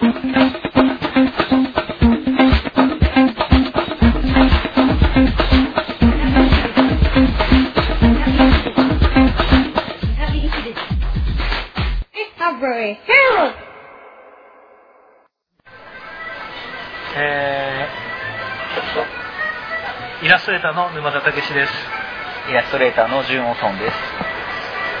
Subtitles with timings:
[0.00, 21.72] えー、イラストレーターの沼田武史です。
[22.48, 23.96] イラストレーターのジュン・オソンです。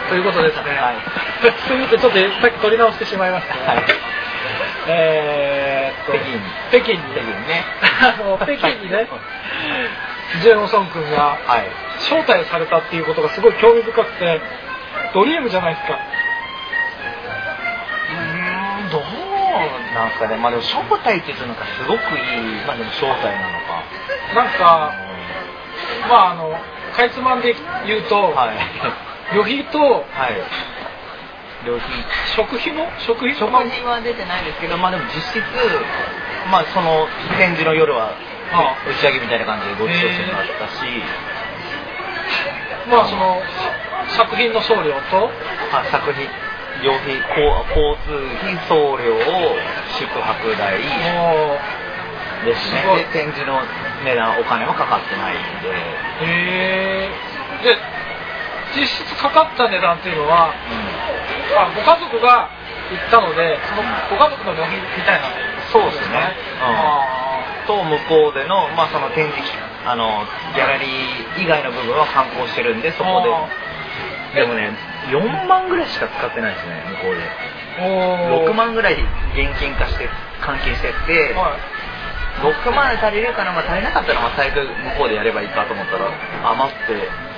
[0.08, 0.62] ということですね。
[0.62, 0.96] はい
[1.68, 3.60] すみません、ちょっとさっき取り直してしまいました、ね。
[3.64, 3.84] はい
[4.88, 6.98] えー北京に北京に。
[7.12, 7.64] 北京ね
[8.00, 9.08] あの、北京にね、
[10.42, 11.68] ジェーン・オソン君がはい。
[12.00, 14.40] 招待されたっていうことがすごい興味深くて、
[15.14, 15.98] ドリームじゃないですか。
[18.10, 19.02] うーん、どう
[19.94, 20.36] なんすかね。
[20.36, 22.00] まあでも、招待っていうのがすごくいい、
[22.66, 23.82] まあでも招待なのか。
[24.34, 24.92] なんか、
[26.08, 26.56] まああの、
[26.94, 27.54] かいつまんで
[27.86, 28.56] 言うと、はい。
[29.34, 30.40] 旅費とはい。
[31.66, 31.88] 料費。
[32.36, 32.86] 食費も？
[32.98, 33.34] 食費？
[33.34, 35.42] 食費は出てないですけど、まあでも実質、
[36.50, 38.12] まあその展示の夜は
[38.52, 40.84] あ打ち上げみたいな感じでご馳走してもらったし、
[42.88, 43.42] まあその
[44.16, 45.30] 作品の送料と？
[45.72, 46.24] あ作品、
[46.82, 47.44] 料費、交
[47.76, 49.18] 交通費、送料、
[49.98, 50.78] 宿泊代。
[50.78, 51.58] も
[52.44, 52.86] ですね。
[52.96, 53.60] で、展示の
[54.04, 55.72] 値段、お金はかかってないんで、う
[56.24, 57.10] へえ
[57.64, 57.76] で
[58.76, 60.54] 実質かかった値段っていうのは
[61.56, 62.50] あご家族が
[62.90, 65.28] 行ったのでそのご家族の旅費みたいな。
[65.72, 66.32] そうですね。
[66.60, 67.04] あ
[67.60, 69.44] うん、と、向こうでの、まあその展示、
[69.84, 70.24] あの、
[70.54, 73.22] ギャラリー以外の部分は観光してるんで、そこあ
[74.34, 74.40] で。
[74.40, 74.72] でもね、
[75.12, 77.20] 4万ぐらいしか使ってないですね、向こうで。
[77.20, 78.50] ーおー。
[78.50, 80.08] 6万ぐらい現金化して
[80.40, 81.78] 換金してって、はい。
[82.40, 84.64] 6万で足りるかな、まあ、足りなかったらまあ最悪向
[84.96, 86.08] こうでやればいいかと思ったら
[86.52, 87.28] 余って。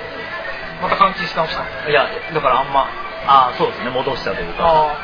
[0.81, 2.89] また換金し直したいやだからあんま
[3.27, 4.63] ああそうですね戻したというか。
[4.65, 4.95] あ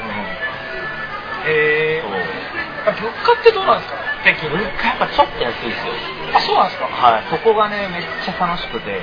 [1.46, 1.52] うん。
[1.52, 2.12] へえそう。
[2.88, 3.98] 物価ってどうなんですか？
[4.24, 5.94] 北京物価やっぱちょっと安いですよ。
[6.34, 6.86] あそうなんですか？
[6.88, 7.24] はい。
[7.30, 9.00] そこがねめっちゃ楽しくて。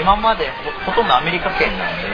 [0.00, 0.50] 今まで
[0.84, 2.08] ほほとんどアメリカ圏なんで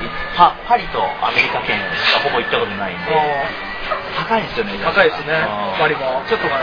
[0.00, 3.12] いパパリとアメリカ圏しかほぼ行ったことないんで。
[4.16, 5.78] 高いですよね高いですねうん。
[5.78, 6.56] パリもちょっと二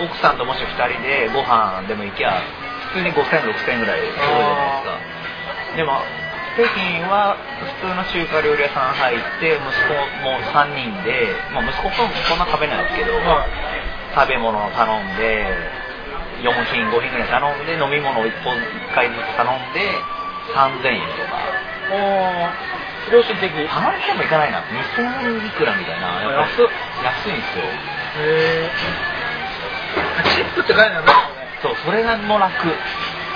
[0.00, 2.40] 人奥さんともし2人でご飯でも行きゃ
[2.92, 4.26] 普通に5000、6000ぐらいするじゃ
[4.56, 5.76] ないですか。
[5.76, 6.00] でも
[6.52, 7.36] 北京は
[7.80, 13.48] 普通の中華料理屋さん入って息子も3人で、まあ、息子ともそんな食べないですけど、はい。
[14.12, 15.48] 食べ物を頼んで
[16.44, 19.80] 4品5品ぐらい頼んで飲み物を1本1回ずつ頼んで
[20.52, 21.40] 3000円とか。
[21.88, 23.16] おー。
[23.16, 23.48] 良心的。
[23.48, 24.60] へ頼んでもいかないな。
[24.60, 26.20] 2000円いくらみたいな。
[26.20, 26.68] やっぱ安っ
[27.00, 27.64] 安いんですよ。
[28.20, 28.70] え
[30.36, 31.14] チップって概念ない
[31.62, 32.52] そうそれがもう楽。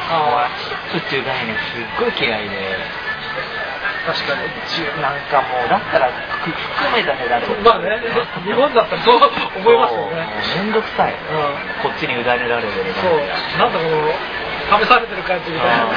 [0.09, 0.49] あ
[0.93, 3.06] チップっていう概念すっごい嫌いで
[4.07, 4.47] 確かに。
[5.03, 7.99] なんかもうだったらく含めた値段まあね
[8.47, 10.27] 日本だったらそう思いますよね。
[10.55, 10.65] そう。
[10.65, 11.13] めんどくさい。
[11.13, 11.19] うん
[11.83, 12.71] こっちに委ねられる
[13.03, 13.19] そう。
[13.59, 15.85] なんだこの試されてる感じみたいな。
[15.85, 15.91] あ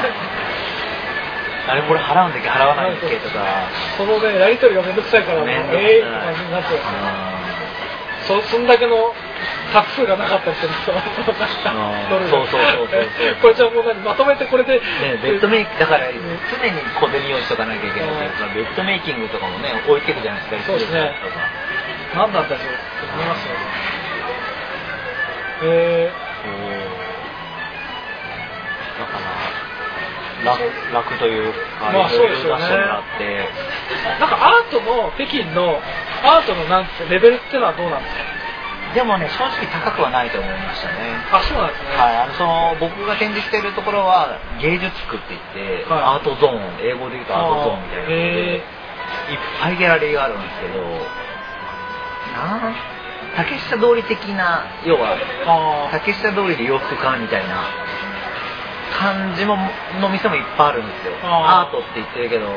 [1.69, 1.75] あ。
[1.75, 2.49] れこれ払うんだっけ？
[2.49, 3.15] 払わないんだっけ？
[3.17, 3.45] とか。
[3.97, 5.83] そのねやり取りがめんどくさいからもうめんどくさい。
[5.85, 6.73] ええって感じになって
[8.29, 9.09] そそんだけの
[9.73, 10.93] タ数がなかったりすると
[12.29, 13.41] そうそうそうそうそう。
[13.41, 16.13] これじゃあもう何まとめてこれで、ね、ベッドメイクだからね
[16.53, 21.09] 常に小銭用意しとかなきゃいけないっていうかベッドメイキングとかもね置いてくじゃないですかそうですね。
[22.13, 22.65] 何だろうって
[23.09, 23.57] 思いますよ。
[25.63, 26.13] え
[28.99, 29.38] だから
[30.45, 30.59] 楽
[30.93, 32.63] 楽というか、まあそうですよね。
[34.19, 35.81] なんかアートの北京の
[36.23, 38.23] アートのなんてレベルってのはどうなんですか？
[38.95, 40.95] でもね正直高くはないと思いましたね。
[41.31, 46.03] あそうなんですね、はい、あのその僕が展示しているところは芸術区って言って、はい。
[46.03, 48.61] アートゾーン英語で言うとアートゾーンみたいなのでいっ
[49.61, 50.81] ぱいギャラリーがあるんですけど
[52.33, 52.75] なん
[53.37, 55.13] 竹下通り的な要は
[55.45, 57.61] あ竹下通りで洋服買うみたいな
[58.97, 59.55] 感じも
[60.01, 61.13] の店もいっぱいあるんですよ。
[61.23, 62.47] アートって言ってるけど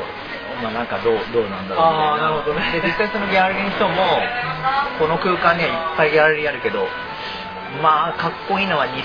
[0.61, 2.13] まあなんかどうどうなんだろうみたいな。
[2.13, 2.71] あーなるほどね。
[2.71, 3.93] で実際そのギャラリーの人も
[4.99, 6.87] この空間にはいっぱいギャラリーあるけど
[7.81, 9.03] まあかっこいいのはに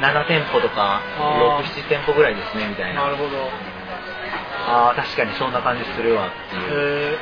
[0.00, 1.64] 7店舗とかあー。
[1.64, 3.02] 67店舗ぐらいですねみたいな。
[3.04, 3.50] なるほど。
[4.68, 7.18] ああ確かにそんな感じするわっていう。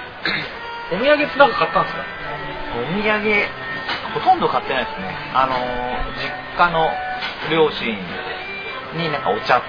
[0.93, 2.03] えー、お土産ってなんか買ったんですか？
[2.77, 3.49] お土産
[4.15, 5.15] ほとんど買ってないですね。
[5.35, 5.57] あのー
[6.17, 6.91] 実家の
[7.51, 7.97] 両親
[8.97, 9.63] になんかお茶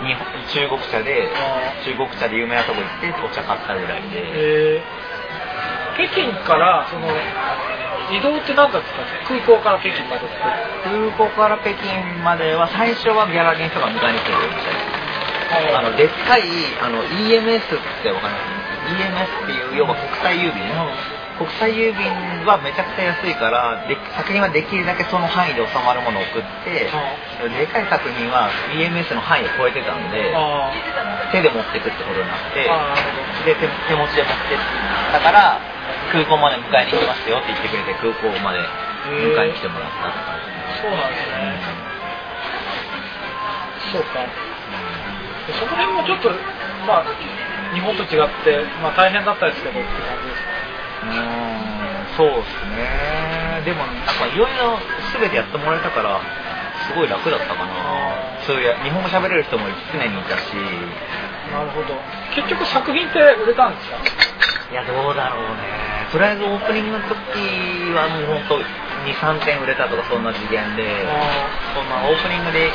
[0.00, 4.78] 日本中国茶であ中国茶で有名なとこ行ってお茶買ったぐらいで。
[4.78, 7.08] えー、北京からその
[8.10, 10.26] 移動って何だったんですか空港から北京まで
[10.82, 16.42] 空港から北京までは最初はギャラリーの人が迎えに来てくれましたねあのでっかい
[16.80, 18.60] あの EMS ってわかります
[18.90, 20.62] ？EMS っていう要は国際郵便
[21.40, 22.04] 国際郵便
[22.44, 30.68] はめちゃくちゃ安いからで作品はできるだけその範囲で収まるものを送って、でかい作品は EMS の範囲を超えてたんであ
[31.32, 32.68] 手で持ってくってことになって
[33.48, 34.60] で手手持ちで持って
[35.16, 35.56] だから
[36.12, 38.60] 空港まで迎えに行きますよって言ってくれて空港まで
[39.08, 41.56] 迎えに来てもらったって感じそうなんですね、
[43.96, 44.20] そうか。
[45.48, 46.28] でその辺もちょっと
[46.86, 47.04] まあ
[47.74, 50.39] 日本と違って、まあ、大変だったですけどって感じですか？
[51.02, 53.62] うーんそうですね。
[53.64, 54.78] でもなんかいろいろ
[55.18, 56.20] 全てやってもらえたから
[56.88, 57.72] すごい楽だったかな。
[58.46, 60.54] そういう日本語喋れる人も常にいたし。
[61.52, 61.94] なるほど。
[62.34, 63.96] 結局作品って売れたんですか？
[64.70, 66.06] いやどうだろうね。
[66.12, 67.14] とりあえずオープニングの時
[67.94, 68.62] はもう本当
[69.06, 70.84] 23点売れたとかそんな次元で。
[71.74, 72.70] そんなオープニングで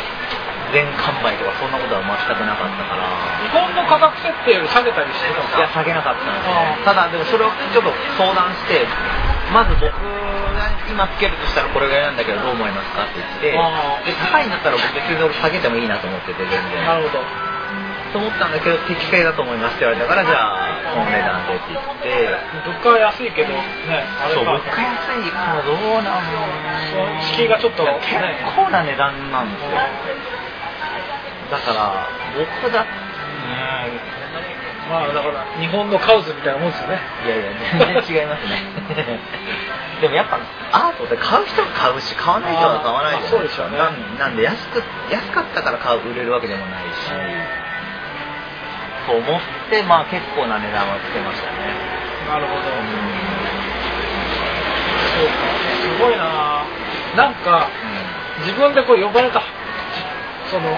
[0.74, 3.06] 全完売とかそんなことは全くなかったから。
[3.44, 6.78] 日本の価格設定より下げたりしてたいやか下げなかったんですね。
[6.86, 8.86] ただでもそれをちょっと相談して
[9.54, 13.56] まず僕が今つけるとしたらこれぐらいなんだけどどう思いますかって言っ
[14.06, 16.86] てで高いんだったら僕別に俺下げてもいいなと思ってて全然。
[16.86, 17.24] なるほど。
[18.14, 22.40] と思ったんだけど適正だと思いますって言われたからじゃあこの値段でって言って。
[22.64, 23.60] 物価は安いけどね
[24.24, 28.00] あれそう物か価安いからどうなんそう敷居がちょっとね。
[28.08, 29.76] 結構な値段なんですよ
[31.52, 32.08] だから
[32.38, 32.82] 僕だ。
[32.82, 34.26] うん。
[34.90, 37.00] まあだから日本のカウズみたいなもんですよね。
[37.26, 38.62] いやいや、全然違いますね。
[40.02, 40.40] でもやっぱ
[40.72, 43.78] アートって買う人が買うし、買わない人は買わないじゃないですよね。
[44.20, 47.10] なんで安く、安かったから買う売れるわけでもないし、
[49.08, 51.74] と思って、まあ結構な値段はつけましたね。
[52.28, 52.60] なるほど。
[52.60, 52.64] う
[55.16, 55.34] そうか。
[55.82, 56.66] すごいな。
[57.16, 58.42] なんかん。
[58.42, 59.42] 自分でこう呼ばれた
[60.52, 60.70] その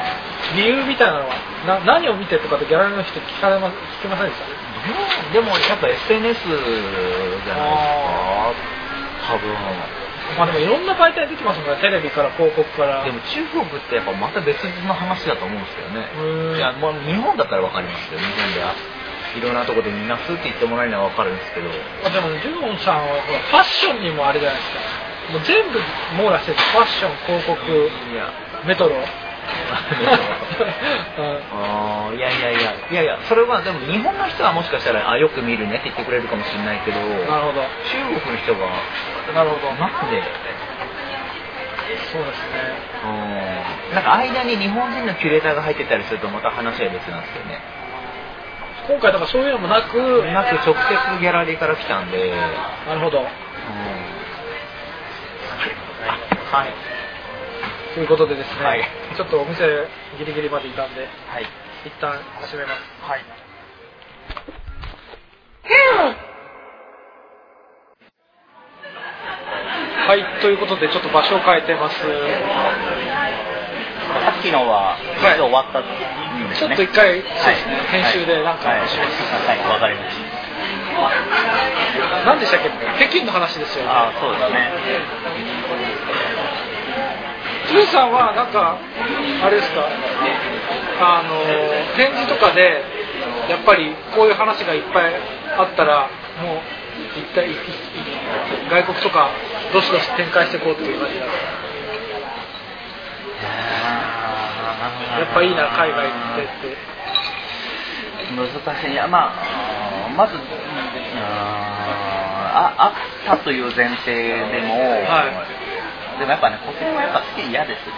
[0.56, 1.36] 理由みたいなのは
[1.66, 5.34] な何を見てとかってギャラリーの人聞かれま聞きませんでした？
[5.34, 7.44] でもやっぱ SNS じゃないです
[9.28, 9.52] か、多分。
[10.38, 16.08] まあでもいろんな媒体出てますもんねテレビから広告からでも中国ってやっぱまた別の話だと思うんですよね。
[16.16, 18.19] うーんいや、もう日本だったらわかりますよ。
[18.19, 18.75] 日本では
[19.36, 21.68] いろんなところでみんなスーって言ってもらえるのはわかるんですけど。
[21.68, 24.80] まあでもジュンさんはほらファッションにもあれじゃないですか
[25.31, 25.80] もう全部
[26.24, 27.58] 網羅してるファッション広告。
[28.66, 29.04] メトロうん
[31.18, 37.06] あーいやいやいや、いやいや、それはでも日本の人はもしかしたら、あ、よく見るねって言ってくれるかもしれないけど、な
[37.40, 37.62] るほど。
[37.62, 37.68] 中
[38.20, 38.70] 国の人が、
[39.34, 39.72] なるほど。
[39.76, 40.22] なんで、
[42.12, 42.76] そうですね。
[43.06, 43.08] う
[43.92, 47.62] ん、なんか間に日本人のキュレーターが入ってたりするとまた話は別なんですよね。
[48.88, 49.98] 今回だからそういうのもなく
[50.32, 50.76] なく直接
[51.20, 52.34] ギャラリーから来たんで、
[52.88, 53.20] なるほど。
[53.20, 53.24] は
[56.66, 56.74] い。
[57.94, 58.84] ということでですね、はい
[59.18, 59.66] ちょっとお店
[60.19, 61.46] ギリギリまでいたんではい。
[61.86, 63.22] 一旦閉めますはい。
[70.08, 72.06] はいということでちょっと場所を変えてますさ
[74.40, 75.86] っきのは、い一度終わったね。
[76.56, 79.22] ちょっと一回、そうはいですね、編集でなんかはい、します。
[79.48, 80.24] はい、わかりました。
[82.25, 82.69] 何でしたっけ？
[83.10, 83.92] 北京の話ですよね。
[83.92, 84.72] あそうですね。
[87.68, 88.78] ジュンさんはなんか、
[89.44, 89.81] あれですか、
[91.02, 91.30] あの、
[91.96, 92.81] 展示とかで、
[93.50, 95.14] やっぱりこういう話がいっぱい
[95.58, 96.10] あったら、
[96.42, 96.60] もう、
[97.19, 97.56] 一体、いい
[98.69, 99.30] 外国とか、
[99.74, 101.47] どしどし展開していこうっていう感じなんですか？
[105.19, 106.78] やっぱいいな、海外行ってって。
[108.36, 108.92] 難しい。
[108.92, 110.33] いや、まあ、まず、
[112.59, 114.74] ああったという前提でも、
[115.07, 115.26] は
[116.19, 117.94] でもやっぱね、こっちもやっぱ好き嫌ですね。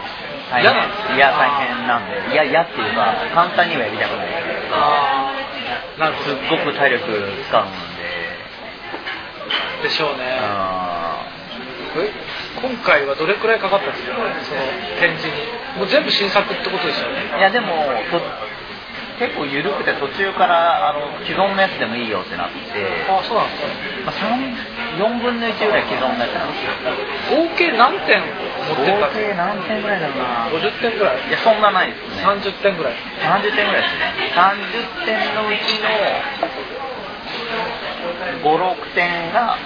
[0.51, 1.15] 大嫌なんです変。
[1.17, 2.33] いや、大変なんで。
[2.33, 4.27] いや、嫌っていうか、簡単にはやりたくない。
[4.71, 5.31] あ
[5.97, 6.57] あ、なるほすっど。
[6.57, 8.09] ごく体力使うんで。
[9.83, 10.23] でしょうね。
[10.41, 11.23] あ
[11.95, 12.11] え？
[12.61, 14.15] 今回はどれくらいかかったんですか？
[14.15, 14.61] その
[14.99, 15.33] 展示に。
[15.77, 17.31] もう全部新作ってことですよね。
[17.33, 17.67] ーいや、でも、
[18.11, 18.19] と
[19.19, 22.57] 結構緩くて途中からあの既存のやつでもいいよってなって、
[23.11, 24.15] あそうなんですか。
[24.15, 24.55] まあ、3
[24.95, 26.71] 4分の1ぐらい既存のやつなんですよ。
[27.35, 30.23] 合計何点持って合計何点ぐらいだろうな。
[30.23, 32.23] か50点ぐらいいや、そんなないですね。
[32.23, 34.31] 30点ぐらい30点ぐらいですね。
[34.31, 35.91] 30点のうちの
[38.39, 39.57] 5、6点が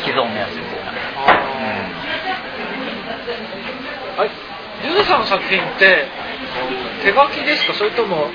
[0.00, 0.90] 既存のやつみたいな。
[4.16, 4.30] はい
[4.82, 6.06] ジュンさんの作品って
[7.02, 7.74] 手書きですか？
[7.74, 8.26] それとも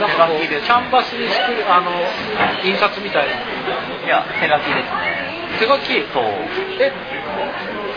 [0.00, 1.90] なんかこう手書きですキャンバスに作るあの
[2.64, 3.34] 印刷みたいな？
[3.36, 3.36] う
[4.04, 5.60] んいや、手書きですね。
[5.60, 6.00] 手書き？
[6.12, 6.24] そう。
[6.80, 6.92] え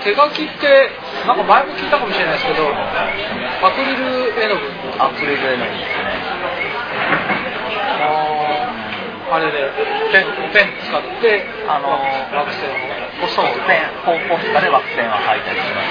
[0.04, 0.90] 手書きって
[1.28, 4.64] なんか前も聞いたかもしれないですけどアクリル絵の具？
[5.04, 5.72] アクリル絵の具。
[5.78, 6.08] ですね。
[8.00, 9.60] ああれで
[10.12, 11.90] ペンペン使ってあの
[12.34, 12.66] 惑星
[13.22, 15.86] をそうペンポポスタで惑星は書いたりします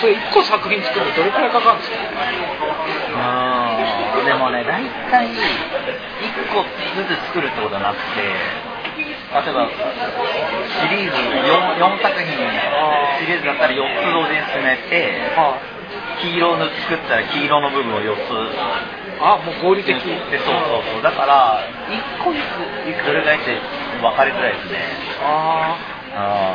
[0.00, 1.96] それ1個作品作るのどれくらいかかるんですか？
[4.18, 4.24] うん。
[4.24, 5.34] でもね大体1
[6.52, 6.62] 個
[6.96, 8.32] ずつ作るってことはなくて例
[9.50, 12.26] えばシリーズ 4, 4作品
[13.20, 15.58] シリーズだったら4つ同時に進めては
[16.20, 18.20] 黄色の作ったら黄色の部分を4つ。
[19.20, 19.94] あもう合理的。
[19.96, 21.02] でそうそうそう。
[21.02, 23.58] だから1個ずつどれぐらいって
[24.00, 24.78] 分かりづらいですね。
[25.22, 25.76] あ
[26.14, 26.54] あ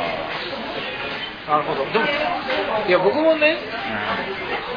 [1.48, 1.84] なるほど。
[1.92, 2.04] でも
[2.88, 3.58] いや僕もね
[3.92, 4.16] あ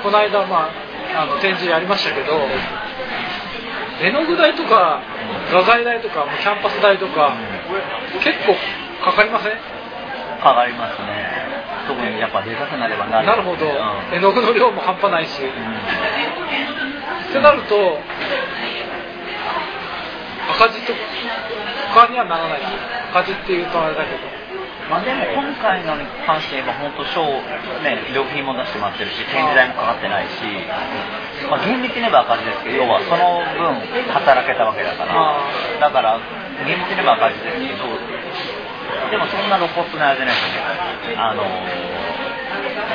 [0.03, 0.69] この間、ま
[1.15, 2.33] あ、あの展示やりましたけど
[4.01, 5.01] 絵の具代とか
[5.51, 7.35] 画材代とかキャンパス代とか
[8.23, 8.55] 結構
[9.03, 9.51] かかりません？
[10.43, 11.07] かかりますね。
[11.87, 13.27] 特にやっぱでかくなればなる。
[13.27, 13.65] なるほど。
[13.65, 14.15] うん。
[14.15, 15.41] 絵の具の量も半端ないし。
[15.41, 15.49] うん。
[15.49, 15.53] っ
[17.33, 17.99] てなると
[20.59, 20.93] 赤字と
[21.95, 22.61] かにはならない
[23.11, 24.17] 赤字っていうとあれだけど
[24.89, 27.23] まあでも今回のに関して言えば本当賞
[27.83, 30.39] ね料品も出してもらってるし展示代もかかってないし、
[31.51, 33.83] まあ、厳密に言えば赤字ですけど要はその分
[34.15, 35.43] 働けたわけだからあ
[35.79, 36.19] だから
[36.63, 37.83] 厳密に言えば赤字ですけど
[39.11, 41.43] でもそんな露骨なあれじゃないですあの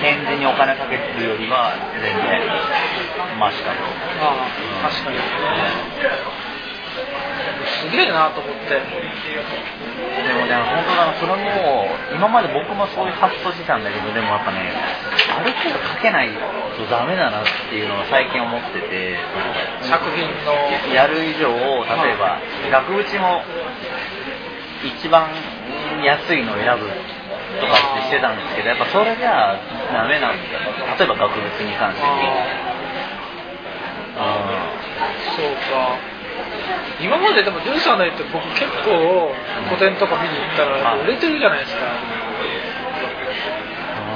[0.01, 2.41] 展示にお金かけてるよりは全然
[3.39, 3.85] マシかと。
[4.83, 5.19] 確かに
[7.81, 8.75] すげえなと思って。
[8.77, 14.71] でもね、本当だな、それも、今まで僕もそういう発想してたんだけど、でもやっぱね、
[15.35, 16.29] ある程度かけない
[16.77, 19.17] とダメだなっていうのを最近思ってて、
[19.83, 20.95] 作品の。
[20.95, 22.39] やる以上、例えば、
[22.71, 23.43] 額縁も
[24.85, 25.29] 一番
[26.05, 26.87] 安いのを選ぶ
[27.61, 29.59] とかってしてたんですけど、やっぱそれじゃ
[29.93, 30.61] ダメなんだよ。
[30.99, 32.07] 例えば額縁に関して。
[35.37, 36.12] そうか
[37.01, 39.35] 今まででもジュンさんの絵って僕結構
[39.71, 41.83] 個展とか見に行ったら売れてるじゃないですか。
[41.83, 42.29] う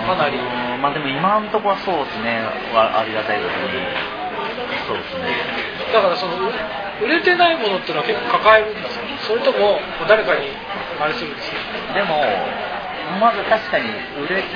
[0.05, 0.39] んかなり。
[0.39, 2.45] うんまあでも今のところはそうですね、
[2.75, 3.83] わありがたいことに。
[4.87, 5.35] そうですね。
[5.93, 6.53] だからその売
[7.03, 10.49] 売れてないものっていうのは結構抱えるんですよそれとも誰かに
[11.01, 11.61] あれするんですよ
[11.93, 12.25] でも、
[13.21, 13.87] まず確かに
[14.19, 14.51] 売れて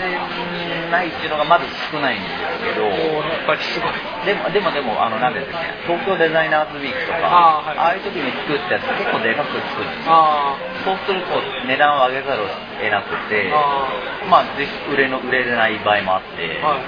[0.91, 2.35] ないっていうのがまず少ないんです
[2.67, 3.93] けど、やっぱりすごい。
[4.27, 7.79] でも、でも、でも、あの、なんですかね、東京デザイナーズウィークとか、あーはい。
[7.79, 10.13] ああいう時に作ったやつ結構でかく作るんですよ。
[10.13, 12.47] あそうすると値段を上げざるを
[12.81, 13.89] 得なくて、あ
[14.29, 14.45] まあ、
[14.93, 16.81] 売れの売れない場合もあって、あはい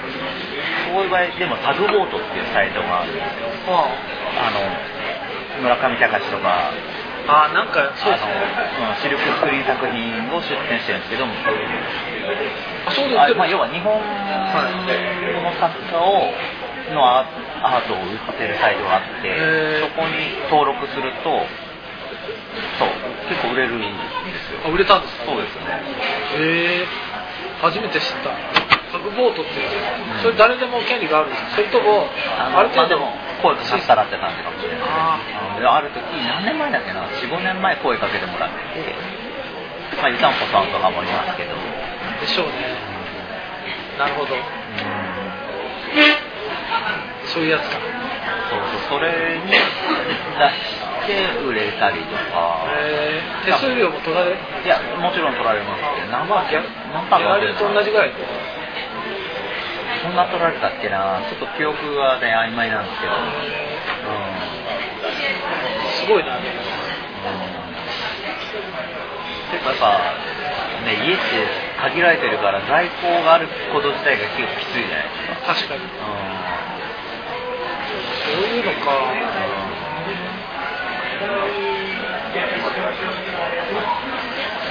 [0.93, 3.49] そういう場合、でもタグボートっていうサイトがあるんですよ。
[3.69, 3.89] あ
[4.45, 4.61] あの、
[5.61, 6.71] 村上隆とか、
[7.27, 8.35] ああなんかそうですね。
[9.01, 11.33] シルクスクリーン作品を出展してるんですけども、
[12.87, 14.01] あそうですまあ、要は日本の
[15.55, 16.33] 作家を
[16.91, 17.23] のア
[17.63, 21.47] アートを売ってるサイトがあってそこに登録すると
[22.77, 22.89] そう
[23.29, 23.87] 結構売れるんで
[24.43, 24.59] すよ。
[24.65, 25.25] あ売れたんですか？
[25.25, 25.63] そうですね。
[26.43, 26.87] へえ
[27.61, 28.35] 初めて知った。
[28.91, 29.69] タグボートっていう
[30.21, 31.55] それ誰でも権利があるんですか？
[31.55, 32.05] それとも
[32.53, 32.99] ある程度
[33.41, 34.87] 声かかったらって感じかもしれない
[35.61, 38.95] ある時何年前だっけな？45年前声かけてもらってて
[40.01, 41.53] まあ湯たんぽさんとかもいますけど。
[41.53, 41.55] あ
[42.21, 42.53] でしょうね。
[43.99, 44.35] なるほど。
[44.35, 44.41] うん。
[47.27, 47.77] そういうやつか
[48.49, 49.61] そうそうそれに出し
[51.07, 52.65] て売れたりとか。
[53.45, 58.11] 手数料も取られいやもちろん取られますけど何パーギャ何パーギャラリーと同じぐらい
[60.01, 61.21] そんな取られたっけな？
[61.29, 63.13] ちょっと記憶がね曖昧なんですけど。
[63.13, 64.42] うん、うん
[66.03, 66.35] すごいな
[69.51, 69.87] 結構やっぱ
[70.83, 71.23] ね家って
[71.79, 75.53] 限られてるから在庫があること自体が結構きついじゃないですか。
[75.53, 75.83] 確かに。
[75.83, 75.89] うん。
[78.23, 78.43] そう。
[78.43, 78.91] いうのか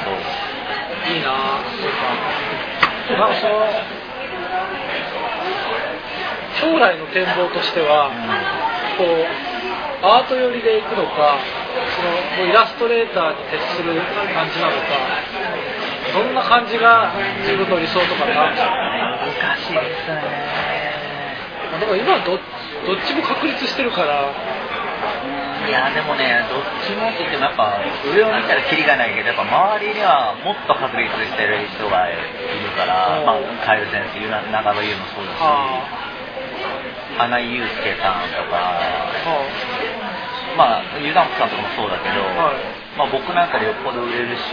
[0.04, 0.14] そう
[1.14, 1.28] いいな
[1.80, 3.34] そうかなんか。
[3.40, 3.52] その
[6.60, 8.10] 将来の展望としては
[8.98, 9.51] こう
[10.02, 11.38] アート寄りでいくのか
[11.94, 12.10] その
[12.42, 13.94] もうイラストレーターに徹する
[14.34, 14.98] 感じなのか
[16.12, 17.14] どんな感じが
[17.46, 18.66] 自分の理想とかってあるんです
[19.40, 19.46] か？
[19.46, 20.18] 難しいですね。
[21.78, 24.28] だから今はどどっちも確立してるから。
[25.62, 29.46] いやでもねどっちもって言ってもやっぱ上を見たらキリがないけどやっぱ
[29.78, 32.18] 周りにはもっと確立してる人がいる
[32.74, 33.26] から、うん。
[33.26, 35.86] まあ、カエル先生ゆな長野優もそうだしあ
[37.16, 39.06] 花井祐介さんとかあ
[40.56, 44.52] まあ湯田さんとかもそうだけど、はいまあ、僕なんかでよっぽど売れるし、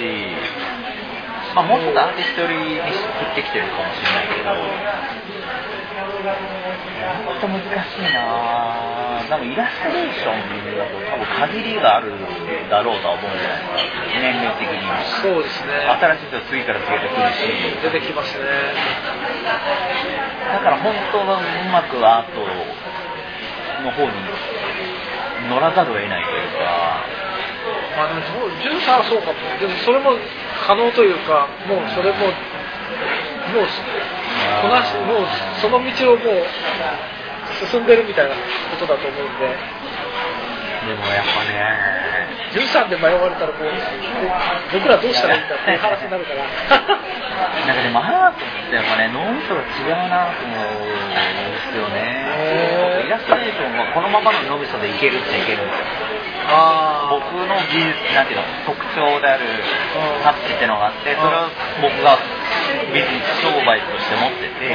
[1.55, 2.95] まあ、もうちょっとアーティスト寄りに振
[3.35, 4.55] ってきてるかもしれないけど
[7.25, 9.29] 本当難しいなぁ。
[9.29, 10.39] 多分イラストレーション
[10.77, 12.11] だと多分限りがある
[12.69, 14.15] だろうとは思うんじゃないですか。
[14.19, 14.79] 年齢的に。
[15.21, 17.43] そうですね新しい人次から次へと来るし。
[17.83, 18.45] 出てきますね
[20.53, 22.41] だから本当はうまくアート
[23.83, 24.11] の方に
[25.47, 27.05] 乗らざるを得ないというか。
[27.95, 29.39] まあでもそう13はそうかも。
[29.59, 30.11] でもそれも
[30.67, 33.67] 可能というかもうそれももう
[34.61, 35.27] こなしもう
[35.61, 36.45] その道をもう
[37.69, 39.79] 進んでるみたいなことだと思うんで。
[40.79, 41.75] でもやっぱね、
[42.55, 43.77] 13で迷われたらもうえ
[44.71, 46.45] 僕らどうしたらいいんだっていう話になるから。
[47.67, 52.25] なんかでもアートってやっぱね、脳みそが違うなと思うんですよね。
[53.09, 55.97] イラストレーションはこのままの脳みそでいけるっちゃいけるんですよ。
[56.45, 59.49] あ僕の技術、なんていうの、特徴である
[60.21, 61.49] タッチっていうのがあって、それを
[61.81, 62.21] 僕が
[62.93, 64.69] ビジネス商売として持ってて、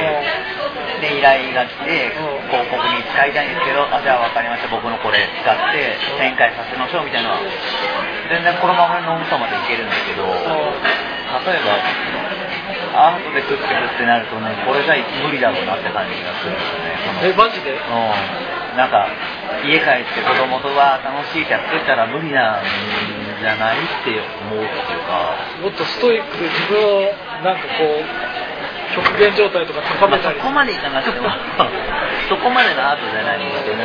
[0.99, 2.51] で、依頼が来て、うん。
[2.51, 7.41] 広告に使いたいんですけど、あ、じゃあ分かりました、僕のこれ使って展開させましょうみたいなのは、
[8.27, 11.79] 全然このままの脳みそまでいけるんですけど、例えば、
[12.95, 17.27] アートで食ってくってなるとね、これじゃ無理だろうなって感じがするんですよね。
[17.27, 17.75] えマジで？
[17.75, 19.07] うん、なんか
[19.67, 22.63] 家帰って子供とは楽しいってやってたら無理なん
[23.41, 24.15] じゃないって
[24.47, 27.11] 思うっていうか、もっとストイックで自分を
[27.43, 28.03] なんかこう
[28.95, 30.39] 極限状態とか高めたり。
[30.39, 31.27] まあそこまでいかなくても
[32.31, 33.83] そこまでのアートじゃないにしても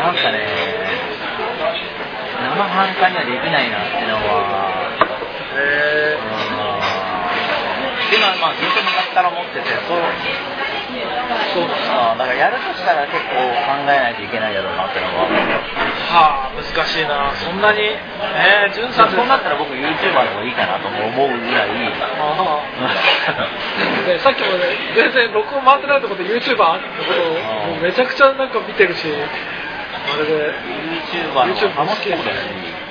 [0.00, 0.48] なんかね
[2.40, 4.70] 生半可にはできないなっていうのは
[5.58, 6.16] へ
[8.08, 10.58] うん今まあずっと昔から持っててそうー
[11.52, 15.28] そうなんですかあだからやるとしたら結構考えないといけないだろうなっていうのは
[16.08, 16.48] は。
[16.48, 17.32] あ難しいな。
[17.36, 17.80] そんなに。
[17.84, 21.70] えー、潤さんそうなったら僕 YouTuber の方がいいかなとも思うぐらい
[22.18, 29.04] ああでさっきもね全然録音回ってないところで YouTuber ってことをもうめちゃくちゃなんか見てるし
[30.14, 30.52] あれで
[31.12, 32.38] YouTuber の楽しそうだし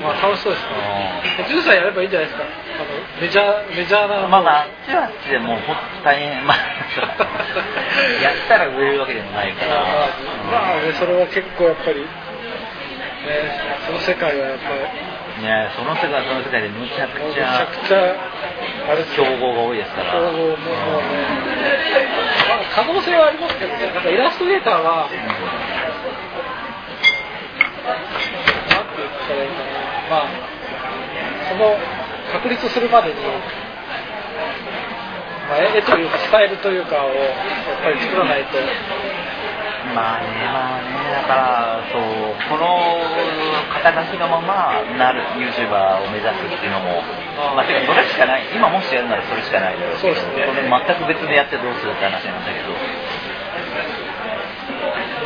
[0.04, 1.46] まあ楽しそうですね。
[1.50, 2.46] 潤さんやればいいんじゃないですか。
[2.46, 2.48] あ
[2.86, 4.28] のメジャーメジャーな。
[4.28, 6.46] まあまああっちはあっちでもうほ大変。
[6.46, 6.58] まあ
[8.22, 9.82] やったら売れるわけでもないから。
[10.52, 12.08] まあねそれは結構やっぱりね
[13.88, 15.18] その世界はやっぱり。
[15.38, 17.98] ねその世界はその世界でむちゃくめちちゃゃくちゃ
[18.90, 19.38] あれ競よ。
[19.38, 20.12] 合が多いですから。
[20.14, 20.56] 競合もね、
[22.50, 23.86] まあ、可能性はありますけどね。
[23.94, 25.37] なんかイラストレーターはなん
[30.10, 30.28] まあ
[31.50, 31.78] その
[32.32, 33.16] 確立するまでに、
[35.48, 38.58] まあ、絵というかスタイルというかをやっぱり作らないと。
[39.96, 42.04] まあねまあねだからそう
[42.52, 43.00] この
[43.72, 47.02] 肩書きのままなる YouTuber を目指すっていうのも
[47.56, 48.44] まあてかそれしかない。
[48.54, 50.68] 今もしやるならそれしかないだろうけどそうですね。
[50.68, 52.76] 全く別でやってどうするって話なんだけど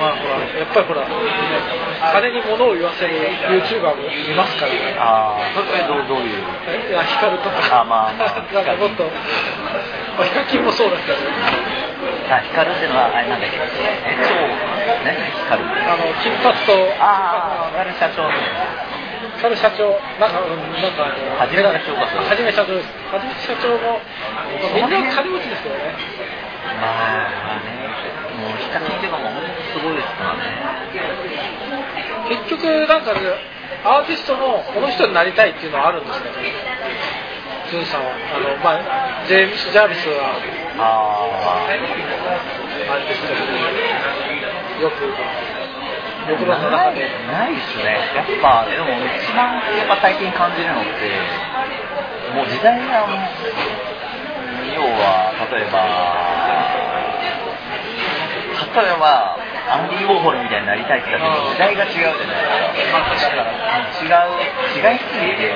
[0.01, 3.13] まあほらやっぱりほら金に物を言わせる
[3.61, 4.95] YouTuber もいますからね。
[4.97, 6.89] ああどうどういう？
[6.89, 7.81] いや光とか。
[7.81, 11.17] あまあまあ なんかもっと、まあ、ヒカキンもそうだけど
[12.33, 13.57] あ光るっていうのはあれなんだっけ？
[13.57, 14.33] え超
[15.05, 15.61] ね光。
[15.61, 18.25] るあの金髪とああ光る社長。
[19.37, 19.99] 光社長。
[20.19, 21.03] なんかうんなんか
[21.37, 22.89] はじめ社長かはじめ社長です。
[23.13, 24.01] はじめ社長も
[24.73, 25.93] みんな金持ちですよね。
[26.81, 27.80] まあね
[28.51, 30.43] もう光っていうかもう本当すごいですからね。
[32.27, 33.19] 結局なんかね
[33.83, 36.35] アーティストのこの人になりたいっていうのはあるんですかね
[37.71, 38.11] ジュンさんは。
[38.11, 40.35] あのまあジェームス・ジャービスは
[40.77, 41.23] あ
[41.63, 43.39] アーティストに
[44.83, 45.07] よく
[46.29, 47.97] 僕らの中でないですね。
[48.15, 48.85] やっぱでも
[49.17, 50.91] 一番やっぱ最近感じるのって
[52.35, 53.07] もう時代が
[54.75, 57.00] 要は例えば
[58.71, 59.35] 例えば
[59.67, 62.43] アンディ・ウォーホルみたいになりたいって言ったら時代が違うじゃない
[62.75, 63.03] ですか
[63.99, 64.39] 違う
[64.79, 65.51] 違いすぎて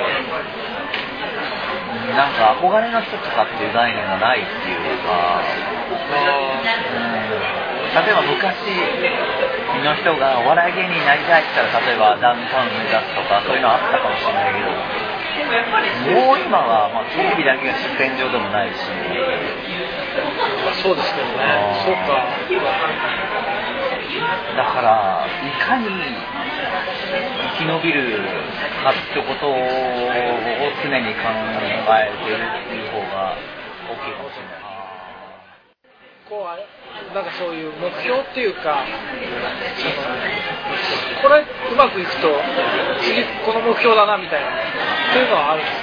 [2.16, 5.42] なんか憧れの人とかっていう概念がないっていうか
[7.96, 8.56] 例えば昔
[9.84, 14.72] の人がお笑い芸人になりたいって言ったら例えばダウンタウン目指すとかそういうのあったかもしれないけど
[16.12, 18.80] もう今は、まあ、テレビだけが出演上でもないし
[20.82, 21.76] そうですけどね。
[21.84, 22.28] そうか。
[24.56, 25.88] だからいかに
[27.58, 28.20] 生き延びる
[28.84, 29.56] かってことを
[30.84, 31.22] 常に考
[31.90, 33.36] えてるっていう方が
[33.90, 34.66] 大きいかもしれない。
[36.30, 36.66] こうあれ
[37.14, 38.84] なんかそういう目標っていうか
[41.22, 42.28] これうまくいくと
[43.02, 44.48] 次この目標だなみたいな。
[44.50, 45.78] っていうのはあるんです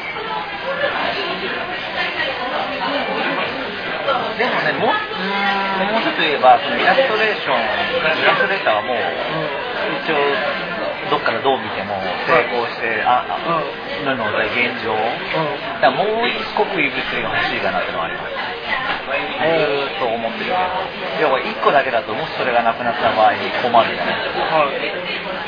[4.39, 8.97] でもねもうちょっと言えばそのイラストレーションイラストレーターはもう
[10.05, 10.17] 一応
[11.11, 13.27] どっからどう見ても成功して、あ
[14.07, 15.81] なので現状うん。
[15.83, 18.33] だもう一国異物が欲しいかなっていうのはあります。
[18.33, 21.29] ずーっと思ってるけど。
[21.29, 24.57] 要は1個だけだともしそれがなくなった場合困るじゃないですか。
[24.57, 25.42] はい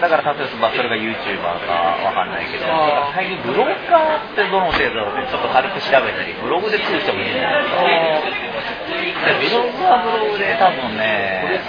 [0.00, 1.72] だから例えばそれが YouTuber か
[2.04, 2.66] わかんないけど
[3.14, 7.82] 最近ブロガーってどの程度だろうってちょっと軽く調べたりブログで食う人もいるじゃないですか
[9.24, 11.60] でブログはブログで多分ね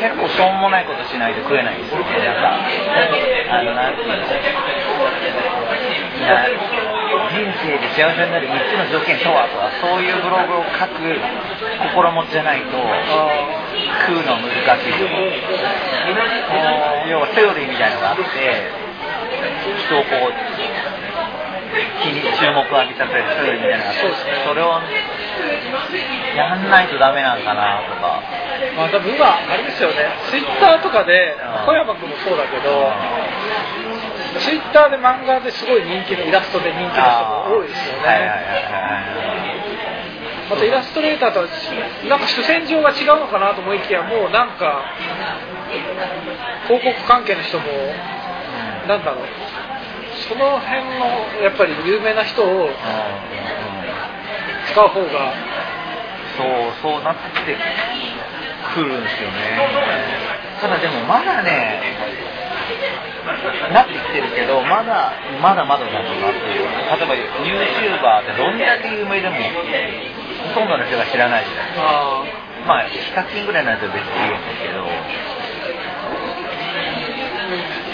[0.00, 2.58] 結構しょうもないことしないと食えないんですよねなんか
[3.50, 4.14] あのなんていうの。
[4.16, 4.20] い
[6.26, 6.46] や
[7.30, 11.00] 人生で幸せになる3つの条件とはとかそういうブログを書く
[11.94, 13.02] 心持ちじゃないとあ
[14.06, 15.32] 食うのは難しいと思う。
[17.10, 18.22] 要はセオリーみたいのがあって
[19.86, 20.32] 人をこう
[22.02, 24.08] 気に注目を浴びさせるセオリーみたいなのがあって
[24.46, 24.80] それを
[26.36, 28.22] やんないとダメなんかなとか。
[28.76, 30.08] まあ多分今あれですよね。
[30.30, 31.66] ツイッターとかでうん。
[31.66, 32.92] 小山君もそうだけど
[34.40, 37.00] ツイッターで漫画ですごい人気のイラストで人気の人
[37.50, 38.30] も多いですよね、
[40.50, 41.46] またイラストレーターとは
[42.08, 44.84] なんか主戦場が違うのかなと思いきやもうなんか
[46.66, 47.64] 広告関係の人も
[48.88, 49.26] なんだろう。
[50.28, 52.70] その辺のやっぱり有名な人を
[54.72, 55.34] 使う方が
[56.36, 57.56] そうそうなって
[58.74, 59.58] くるんですよね。
[60.60, 61.80] ただでもまだね
[63.72, 65.12] なってきてるけどまだ
[65.42, 69.36] まだまだだろうなっていう例えば YouTuber ってどんだけ有名でも
[70.54, 72.22] ほとんどの人が知らないじゃないあ
[72.66, 74.84] まあヒカキンぐらいになると別にいいんですけど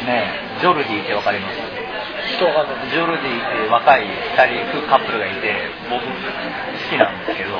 [0.06, 1.56] ねえジョルディってわかります？
[2.90, 5.54] ジョルディって若い2人カップルがいて
[5.90, 6.10] 僕好
[6.90, 7.56] きなんですけど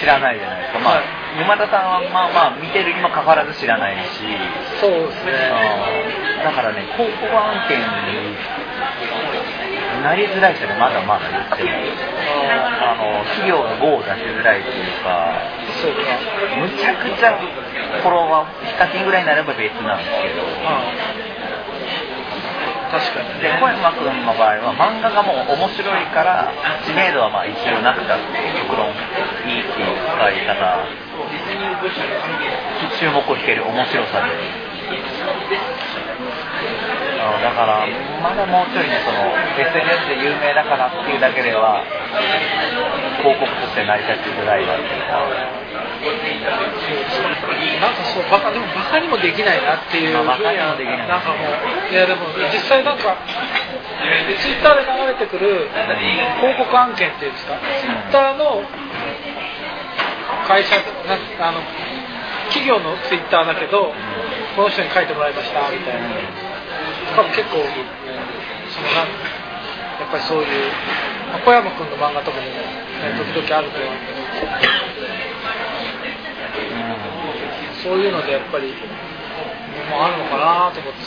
[0.00, 0.80] 知らないじゃないですか。
[0.80, 1.02] まあ
[1.36, 4.20] 沼田さんはまあまあ見てるにもかかわらず知らないし。
[4.80, 5.52] そうですね。
[6.44, 7.84] だからね広告案件に
[10.02, 11.68] なりづらい人がまだまだ言ってる。
[12.52, 16.00] ああの企業が GO を出しづらいっていうかーそうか。
[16.60, 20.42] むちゃくちゃフォロワーヒカキンぐらいになれば別なんですけど。
[20.64, 20.92] あ
[22.90, 26.52] 確かにで小山君の場合は漫画がもう面白いから
[26.86, 30.86] 知名度はまあ一応なくたって極論いいっていう使い方。
[32.98, 34.30] 注目を引ける面白さで。
[36.55, 36.55] あ
[37.26, 37.86] のだから
[38.22, 41.82] まだもうちょいねその SNS で有名だからっていうだけでは
[43.18, 45.18] 広告として成り立ちづらいなっていうか
[47.80, 51.08] なんかそうバカでもバカにもできないなっていうまあバカにもできない。
[51.08, 53.16] なんかもういやでも実際なんか
[54.38, 55.68] ツイッターで流れてくる
[56.38, 57.58] 広告案件っていうんですか？
[57.58, 58.62] ツイッターの
[60.46, 61.60] 会社なあの
[62.48, 63.92] 企業のツイッターだけど
[64.54, 66.45] この人に書いてもらいましたみたいな。
[67.16, 67.64] 多分結構
[68.70, 69.08] そのなん。
[69.96, 70.48] やっぱりそういう
[71.32, 74.46] まあ小山君の漫画とかにも、ね、時々あると思うんですけ
[77.88, 81.00] どそういうのでやっぱりもうあるのかなと思って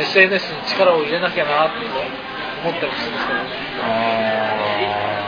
[0.00, 5.19] SNS に力を入れなきゃなって思ったりするんですけどね。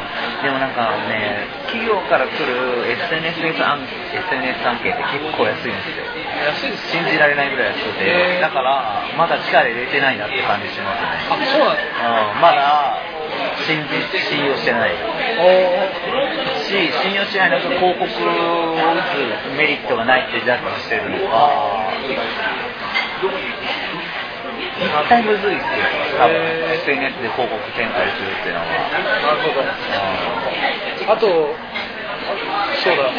[0.42, 6.02] でもなんかね企業から来る SNS 案 SNS 案件って結構安いんですよ。
[6.42, 11.08] 安いです信じられないぐらい安くてだからまだ力入れてないなって感じしますね。
[11.30, 12.98] あそうなんですうんまだ
[13.64, 14.92] 信じ信用してない。
[15.38, 16.02] お
[16.58, 21.88] し信用しないのと広告を打つメリットがないってジャッジしてるのか
[24.82, 25.86] 絶対むずいっすよ
[26.18, 26.34] 多分
[26.82, 28.78] SNS で広告展開するっていうのはな
[29.32, 31.12] るほど。
[31.12, 31.26] あと
[32.82, 33.10] そうだ。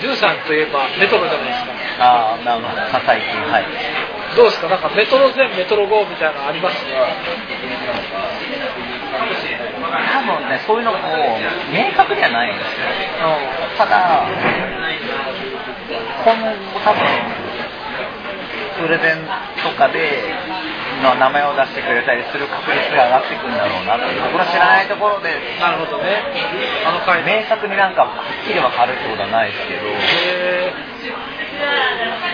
[0.00, 2.76] ジュンさんといえばメトロじゃないですかああなるほど。
[3.04, 3.64] 最近はい
[4.36, 4.42] ど。
[4.42, 6.90] うですかなんかメトロ前メトロ後みたいなのありますね
[10.12, 10.98] 多分ねそういうのも
[11.72, 12.86] 明確ではないんですよ
[13.76, 14.26] ただ
[16.24, 17.00] 今後多分
[18.80, 19.26] プレゼン
[19.62, 20.22] とかで
[21.00, 26.22] の名前を出してくれたりする確率が上がっていくんだろうなって僕の知らないところでなるほどね。
[26.86, 29.88] あの回明確になんかはっきり分かるってことはないですけど。
[29.88, 30.72] へ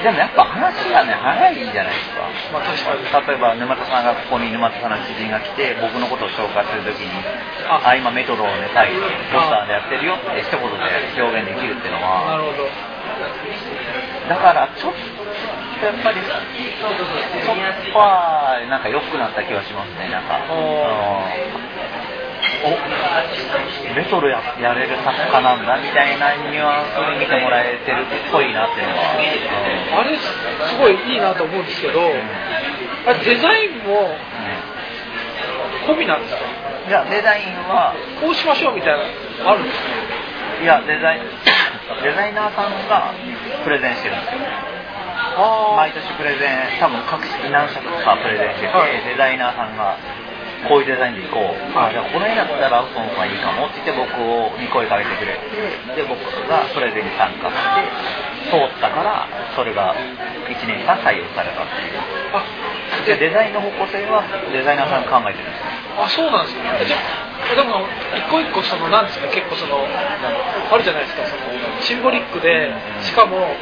[0.03, 2.23] でもやっぱ話がね早いんじゃないですか。
[2.23, 3.27] ーまあ確かに。
[3.27, 7.11] 例えば沼田さんがここに沼田さんの知人が来て僕のことを紹介するときに
[7.69, 7.81] 「あ。
[7.83, 8.93] あ今メトロをねタイ
[9.33, 12.96] ポスターでやってるよ」って一言で表現できるっていうのなはるほど
[14.29, 14.99] だからちょっと
[15.87, 17.53] やっぱりそ
[17.93, 20.41] こはなんか良くなった気はしますねなんか。
[22.65, 22.71] お
[23.95, 30.31] レトロややれる作家なんだみたいなニュアンスで見てもらえてるっぽいなっていうのは、あれす
[30.79, 32.01] ごいいいなと思うんですけど、
[33.07, 34.17] あれデザインも
[35.87, 36.41] 込みなんですか？
[36.89, 38.99] いやデザインはこうしましょうみたいな
[39.45, 40.63] のあるんですか？
[40.63, 41.23] いやデザイン
[42.03, 43.15] デザイナーさんが
[43.63, 44.41] プレゼンしてるんですよ。
[45.39, 49.05] あ毎年プレゼン多分各式何社かプレゼンしてて、はい。
[49.05, 49.95] デザイナーさんが
[50.67, 51.95] こういうデザインでいこう、はい。
[51.95, 55.39] あじゃあこの絵だったらその方がいいかもって言って僕をに声かけてくれ。
[55.95, 56.19] てで僕
[56.51, 62.03] がプレゼンに参加して通ったからそれが1年間採用されたっていう。
[62.35, 62.43] あ
[63.07, 65.63] でデザインの方向性はデザイナーさんが考えてるんです。
[65.63, 65.67] よ
[65.97, 67.87] あそうなんですかじゃあでも
[68.19, 71.47] 一個一個そのなんですか結構そのあるじゃないですかその
[71.81, 73.55] シンボリックでしかも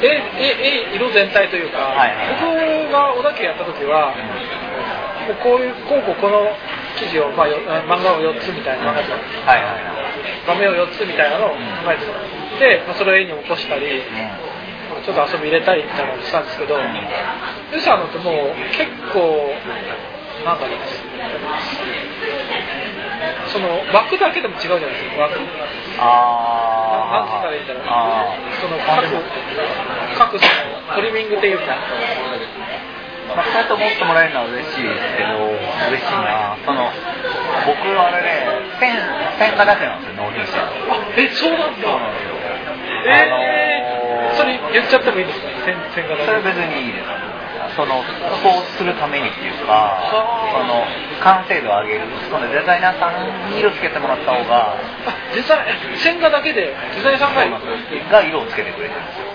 [0.00, 4.14] 絵絵絵色全体というか、はいはい僕が小田家やった時は、
[5.26, 6.46] もうこういうこうこうこの
[6.96, 9.94] 記事を、まあ、よ漫画を4つみたいな漫画とはいはいはい。
[10.46, 11.56] 画面を4つみたいなのを考
[11.90, 12.06] えて
[12.78, 14.02] で、まあ、それを絵に起こしたり
[15.04, 19.52] ちょっと遊び入れたりみたいなのをしたんですけど、ルサーノってもう結構
[20.44, 20.78] なんだろう
[23.48, 25.38] その枠だけでも違うじゃないですか枠。
[25.38, 25.44] な
[27.12, 27.82] なんて言ったあらいいんだろう。
[27.86, 29.04] あその各
[30.18, 31.76] 各そのトリミングっていうか
[33.28, 35.48] まあ、そうやって思ってもらえるのは嬉しいですけど、
[35.88, 36.56] 嬉しいな。
[36.60, 36.92] その、
[37.66, 38.44] 僕はあれね、
[39.86, 40.60] なんですよ、納品して。
[40.60, 40.68] あ
[41.16, 41.88] えそうなんだ。
[41.88, 42.34] そうなんですよ。
[43.06, 43.63] えー、あのー
[44.44, 46.26] それ言っちゃってもいいですか線線画だけ。
[46.28, 47.08] それは別にいいです。
[47.74, 48.04] その、
[48.44, 49.96] そうするためにっていうか、
[50.52, 50.84] その、
[51.24, 52.06] 完成度を上げる。
[52.30, 57.58] そのデザイナーさんに色つけてもらった方が、あ実際え線画だけでデザイナーさんが
[58.12, 59.26] が色をつけてくれてるんですよ。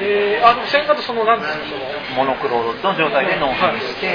[0.00, 1.74] えー、あの線画とそのなんですかそ
[2.14, 2.24] の？
[2.24, 4.06] モノクロの状態で納品して、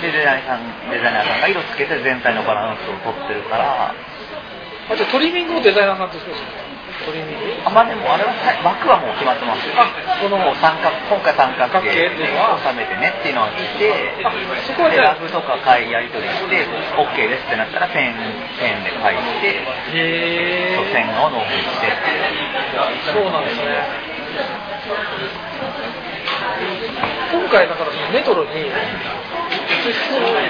[0.00, 3.90] でデザイナーさんデザイナーさんが色つけて全体のバランスを取ってるから。
[3.90, 6.67] あじゃあトリミングをデザイナーさんとしてるんですか？
[7.04, 8.32] トリミングあまあでもあれは
[8.64, 13.92] 枠はもう決まってますよあこの三角今回三角形三角形っていうのは収めてねっていうのを聞いて
[14.24, 14.32] あ
[14.66, 18.14] そこでラグとか買いやり取りして OK ですってなったらペン
[18.58, 19.62] ペンで書いて
[19.94, 22.58] へそう線を納品してっていう。
[23.14, 24.08] そうなんですね。
[27.32, 28.50] 今回だからそのメトロに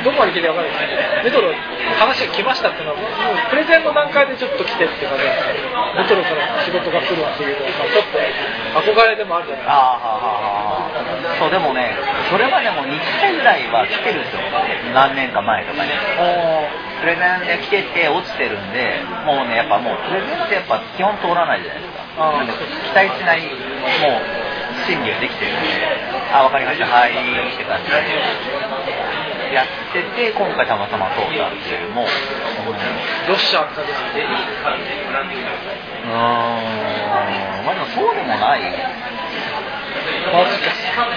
[0.05, 1.59] どこまで聞いて分かるんですけどメトロに
[1.99, 11.95] 話が来ましたっていうのはもうプレゼンの段階でちょっと来てっていう感じなんですけどメトロから仕事が来るっていうのはちょっと憧れでもあるじゃないですかああそうでもね
[12.31, 14.43] それまでも2回ぐらいは来てるんですよ
[14.95, 15.91] 何年か前とかに。
[16.99, 22.03] プレゼンで来てて落ちてるんでもうねやっぱもうプレゼンってやっぱ基本通らないじゃないですか。
[22.19, 22.59] なんで期
[22.91, 23.43] 待しない
[24.03, 24.23] もう
[24.83, 25.63] 審理ができてるんで。
[26.35, 26.87] あ分かりました。
[26.87, 28.03] はいって感じで
[29.53, 32.09] やってて今回たまたま通ったっていうもよ
[33.35, 36.13] っしゃって感じですねーん。
[37.65, 38.63] まあでもそうでもない。
[40.29, 40.71] マジか
[41.09, 41.13] う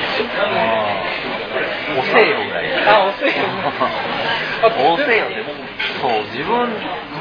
[1.96, 2.00] ん。
[2.00, 2.72] 遅えよぐらい。
[2.88, 3.44] あ遅えよ。
[4.94, 5.61] 遅えよって僕
[6.02, 6.70] そう自分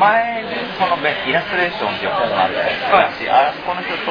[0.01, 2.73] 前にそのねイラストレーションっていう本があるじゃない。
[2.73, 4.11] ですか、はいあそこの人と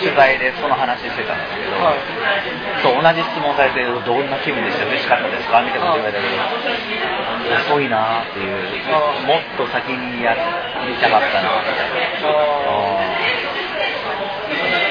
[0.00, 1.98] 取材でその話してたんですけど、はい。
[2.82, 4.84] そう同じ質問されてどんな気分でした？
[4.86, 5.60] 嬉しかったですか？
[5.62, 8.56] みたいなこと言われたけど遅いなっていう
[8.92, 10.40] あもっと先にやり
[11.00, 11.84] たかったなみた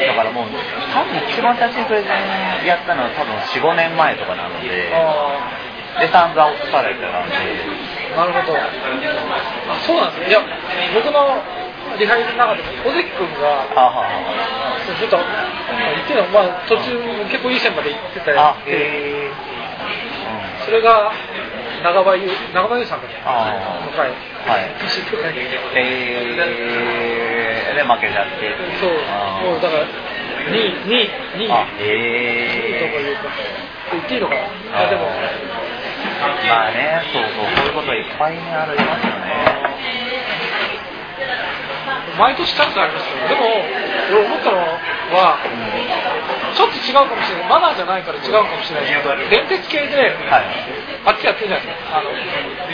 [0.07, 0.47] だからもう
[0.93, 7.39] 多分一番最初にプレゼンやったのは多分45年前とかなのであで散々落とされてたんであ
[8.15, 8.57] なるほど。
[8.57, 8.69] あ
[9.85, 10.29] そうなんですね。
[10.29, 10.39] いや
[10.93, 11.41] 僕の
[11.97, 14.09] リハビリの中でも小関君があは
[14.97, 16.97] ちょっと言ってるのまあ途中
[17.29, 19.31] 結構いい線まで行ってたありへえ
[20.65, 21.11] それが
[21.83, 24.09] 長場優長場優さんだっの回
[24.43, 24.75] はい。
[24.79, 25.39] 年とかに
[25.75, 28.51] えー、で負けちゃって。
[28.79, 28.91] そう。
[28.91, 31.07] もうだから2位2位
[31.39, 31.51] 2位。
[31.51, 33.31] あとかいうか。
[33.91, 34.83] 言っていいのかな。
[34.83, 35.07] あでも
[36.47, 39.33] まあねそうそうこういうこといっぱいねありますよね。
[42.17, 43.41] 毎年チャンスありますけどでも
[44.13, 44.57] 俺思ったの
[45.17, 45.37] は
[46.53, 47.49] ちょっと違うかもしれない。
[47.49, 49.29] マナーじゃないから違うかもしれない。
[49.29, 49.97] 電鉄系で
[50.29, 50.45] はい。
[51.05, 51.65] あっちやってるじゃない？
[51.65, 52.13] ですかあの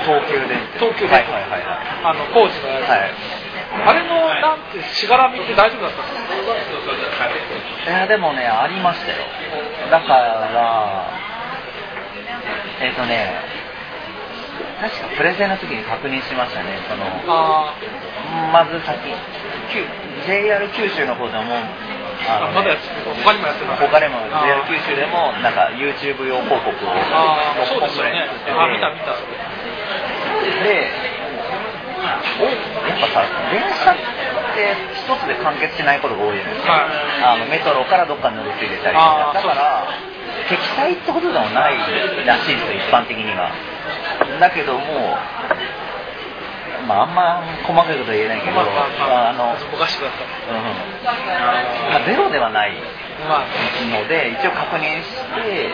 [0.04, 0.84] 東急電鉄。
[0.84, 1.32] 東急電鉄。
[1.32, 1.80] はいはいはいはい。
[2.04, 3.16] あの工事のやつ、はい。
[3.88, 6.04] あれのなんてしがらみって大丈夫だった？
[6.04, 9.24] んですかいやでもねありましたよ。
[9.90, 11.29] だから
[12.82, 13.60] えっ、とね
[14.82, 16.80] 確かプレゼンの時に確認しましたね。
[16.88, 17.74] そのあ
[18.54, 18.98] まず先。
[19.70, 19.86] 九
[20.26, 21.44] JR 九州の方でも
[22.28, 22.76] あのまだ
[23.24, 28.30] 他にもやってる他でもあ JR 九州でもなんか YouTube 用広告をああそう6ですよね。
[28.58, 29.16] あ見た見た。
[29.16, 31.20] それで
[32.40, 33.96] おやっぱさ電車っ
[34.56, 39.88] て一つで完結しないことが多いじゃないですか、はあのメトロからどっかに乗り継いでたりだから
[40.50, 41.78] 敵対ってことでもない
[42.26, 43.52] らしいんですよ一般的には。
[44.40, 45.18] だけども
[46.88, 50.66] まああんま細かいことは言えないけど、まあまあの、うん。
[51.92, 52.74] まあ、ゼロではない
[53.28, 53.48] まあ。
[53.92, 55.70] ので一応確認して、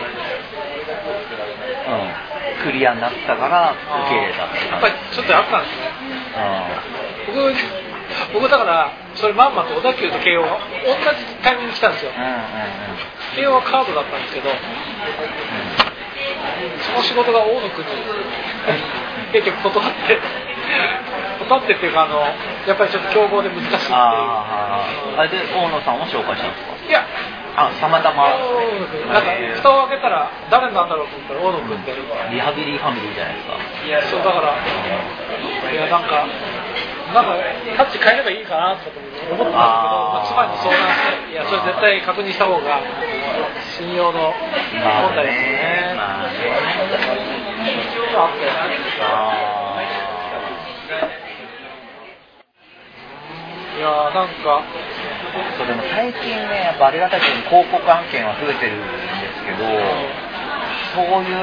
[1.88, 5.88] うん、クリアになったから受け入れたってやっぱりちょっとあったんですね。
[7.26, 7.52] 僕
[8.32, 12.10] 僕だからそれまんまと小田急と慶応が同じタイミングに来たんですよ。
[12.16, 12.34] うんうんうん。
[12.34, 12.40] うん
[13.36, 14.56] 慶応はカードだったんですけどそ
[16.96, 17.90] の仕事が大野君に
[19.32, 20.18] 結局断って
[21.44, 22.20] 断ってっていうかあの
[22.66, 23.80] やっぱりちょっと競合で難しいっていう。
[23.92, 26.72] あーあれで大野さんを紹介したんですか？
[26.88, 27.04] いや。
[27.56, 28.28] あたまたま。
[29.12, 31.92] なんか蓋を開けたら誰なんだろうと思ったら大野君って
[32.32, 33.56] リハビリファミリーじゃないですか。
[33.84, 34.54] いやそうだから
[35.72, 36.26] いやなんか
[37.14, 37.38] なんか
[37.76, 42.80] タッチ変えればいいかなとか思ったんですけどまあ、妻に相談していやそれ絶対確認した方が
[43.78, 44.32] 信用の
[44.82, 46.36] まあ問題ですよね、まあね。
[48.16, 48.50] あって
[49.00, 49.46] あ
[53.76, 58.88] いやーなんかーそうでも最近ねやっぱありがたいことに広告案件は増えてるんで
[59.36, 59.68] すけど
[60.96, 61.36] そういう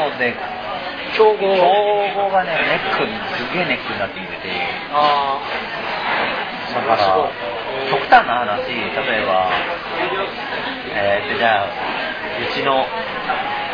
[0.00, 0.32] ので
[1.16, 1.38] 競合。
[1.38, 4.50] 競合がねネックにすげえネックになってきてて。
[4.92, 5.38] あ
[6.74, 7.30] だから
[7.90, 9.48] 極端な話例えば
[10.90, 12.86] えー、とじゃあうちの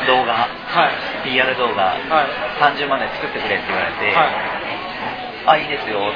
[0.06, 1.24] 動画あはい。
[1.24, 2.76] PR 動画はい。
[2.76, 5.56] 30万で作ってくれって言われて、はい。
[5.56, 6.12] あいいですよ。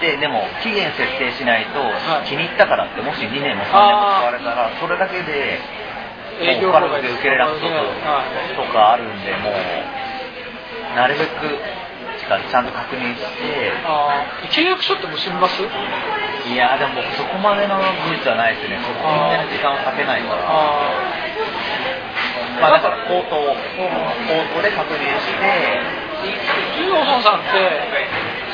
[0.00, 2.28] ででも期限設定しないと、はい。
[2.28, 5.60] 気に入ったからってもし2年も3年も使われたらそれだけで
[6.40, 7.66] もう他の妨害で受けれなくと
[8.72, 9.54] かあるんでもう
[10.94, 11.58] なるべく
[12.24, 13.72] ちゃんと確認して。
[14.50, 18.78] 契約書って結びますいやでも僕そこまでの技術はないですね。
[18.80, 20.42] そこまでの時間をかけないから。
[20.44, 20.92] あ
[22.60, 23.58] まあだから口頭口
[24.54, 26.04] 頭で確認して。
[26.24, 27.70] ーユーホンさんって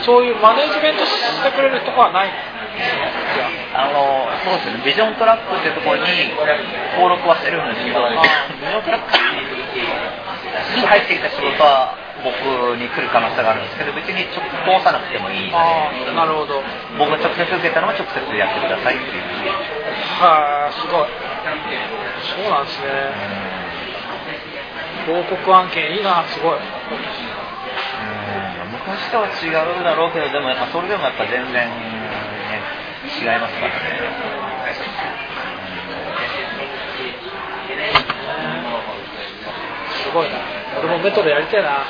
[0.02, 1.12] そういうマネジメントし
[1.44, 2.30] てくれるとこはない
[3.74, 6.02] あのそうですねビジョントラックってところに
[6.96, 9.14] 登録はしてるんですけどビジョントラック
[10.74, 12.34] に入ってきた仕事は僕
[12.76, 16.62] に来る可能性があるんですけど別に直通さなくてもいいんでああなるほど。
[16.98, 19.22] 僕が直接受けたのは直接やってくださいっていう。
[20.20, 21.08] はいすごい。
[22.20, 22.88] そうなんですね。
[25.06, 26.56] 広告案件いいなすごい。
[26.56, 26.60] うん。
[28.72, 31.72] 昔とは違うだろうけどでもやっぱそれでもやっぱ全然、ね、
[33.20, 34.00] 違いますからね。
[40.04, 41.84] すごいな俺もメトロやりたいな。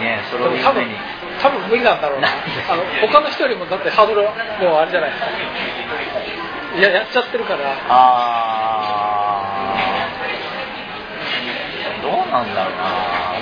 [0.00, 0.94] ねそれを夢に。
[1.40, 2.28] 多分無理なんだろうな。
[2.70, 4.32] あの他の人よりもだってハードルもう
[4.78, 5.10] あれじゃない。
[5.10, 5.28] ですか
[6.78, 7.74] いややっちゃってるから。
[7.88, 9.82] あー。
[12.02, 12.82] どうなんだろうな。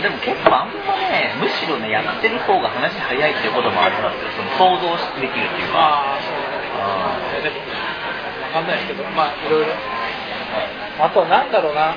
[0.02, 4.28] でも結構あんまねむしろねやってる方が話早いっていうこともありますよ。
[4.36, 5.78] その想像できるっていうか。
[5.78, 6.34] ああそう
[6.80, 6.82] あ
[7.36, 7.64] ねでもわ
[8.52, 9.04] かんないですけど。
[9.16, 9.72] まあいろいろ。
[11.00, 11.94] あとはなんだろうな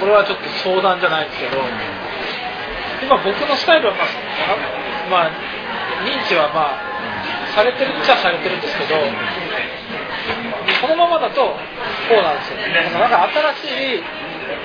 [0.00, 1.60] これはちょっと相談じゃないですけど
[3.04, 4.56] 今僕のスタイルはまあ、あ
[5.10, 5.30] まあ、
[6.04, 6.90] 認知はまあ
[7.54, 8.96] されてるっちゃされてるんですけど
[10.80, 11.54] このままだとこ
[12.18, 12.58] うなんですよ。
[12.98, 13.28] なんか
[13.60, 14.02] 新しい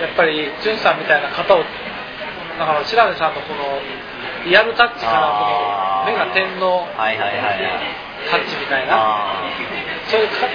[0.01, 3.81] やっぱりんさんみたいな方をだから白根さんのこの
[4.45, 6.87] リアルタッチからこの目が点の
[8.31, 9.43] タッチみたいなあ
[10.09, 10.47] そういうか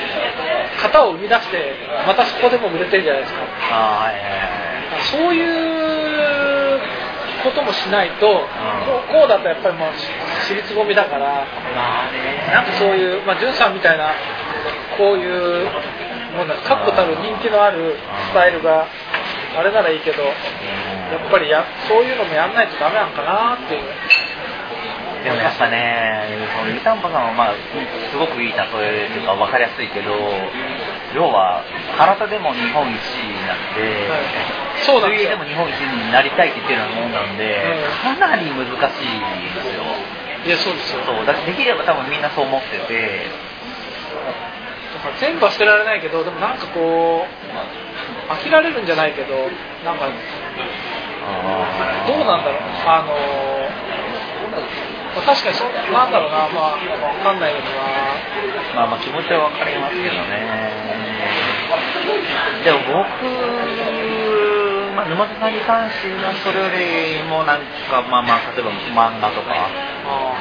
[0.83, 1.75] 型を生み出して
[2.07, 3.41] またそこでも売れてるじゃないですか
[5.11, 6.81] そういう
[7.43, 9.89] こともしないと、こうこうだとやっぱりもう
[10.45, 12.53] 私立ごみだからまあね。
[12.53, 14.13] なんかそういう、まあ、んさんみたいな
[14.97, 15.65] こういう
[16.37, 17.97] もうなんか確固たる人気のある
[18.31, 18.87] スタイルが
[19.57, 23.83] あれならいいけどやっぱりやそういうのもやんないとダメなんかなっていう。
[25.21, 26.25] でもやっぱね、
[26.57, 27.55] その湯たんぽさんはまあ
[28.11, 30.17] すごくいい例えというか分かりやすいけど、
[31.15, 31.63] 要は
[31.99, 34.07] 体でも日本一になって、
[34.87, 35.31] そうなんですよ。
[35.35, 37.59] でも日本一になりたいって言ってるようなもんなんで、
[38.07, 39.83] うんかなり難しいんですよ。
[40.47, 41.03] いやそうですよ。
[41.05, 43.27] そうだできれば多分みんなそう思ってて、
[44.95, 49.35] だから全部は捨てられないけどでもなんかこう飽きられるんじゃないけど
[49.85, 50.09] なんか
[52.07, 52.63] どうなんだろう。
[52.87, 53.13] あの
[55.15, 56.49] まあ確かにそうなんだろうな。
[56.49, 57.75] まあわかんないけどな。
[58.75, 61.50] まあまあ気持ちは分かりますけどね。
[62.65, 62.99] でも僕、
[64.95, 69.73] ままあ、沼田さんに関してはそれよりもなんかまあまあ例えば漫画とか
[70.05, 70.37] あ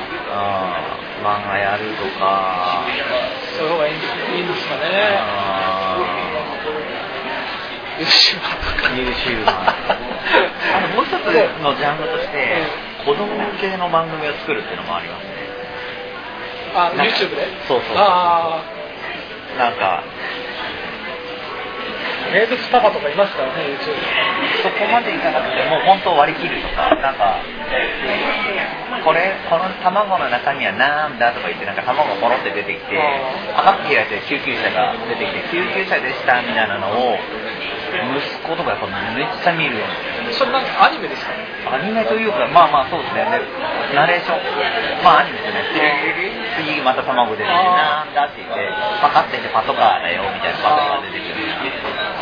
[1.24, 2.84] 漫画やるとか。
[2.84, 2.86] あ
[3.56, 4.08] そういう方がいいんで
[4.56, 5.16] すかね。
[5.20, 5.96] あ
[8.00, 8.92] YouTuber とか。
[8.92, 11.14] ー YouTuber あのもう一つ
[11.64, 12.68] のジャンルとして
[13.06, 15.30] 子供向けの番組を作るっていうのもありますね。
[16.76, 17.48] あ YouTube で？
[17.68, 18.62] そうそうあ
[19.58, 20.04] なんかあ
[22.32, 23.96] 名物パパとかいますからね YouTube
[24.64, 27.42] そこまでいかなくてもう本当割り切るとかなんか
[29.04, 33.00] これこの卵の中身はなんだとか言ってなんか卵がポロって出てきて
[33.56, 37.18] パカッて開いて救急車が出てきて救急車でしたみたいなのを
[37.90, 39.86] 息子とかやっぱめっちゃ見るよ
[40.32, 41.32] それなんかアニメですか？
[41.34, 43.26] ねアニメというかまあまあそうですね。
[43.26, 43.42] ね
[43.94, 44.40] ナレーション。
[45.04, 45.66] まあアニメですね。
[46.56, 48.70] 次次また卵出てきてあなんだって言って
[49.02, 51.39] パカッて言ってパトカーだよみたいなパトカー出てくる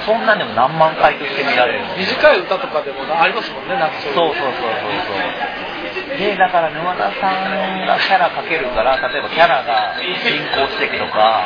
[0.08, 1.84] そんなんでも何万回として見られる。
[1.84, 4.16] の短い歌とかでもありますもんねなんかそういう。
[4.16, 6.16] そうそうそうそうそう。
[6.16, 11.44] でだから沼田さんがキャラかけるから例えばキャラが進行していくとか。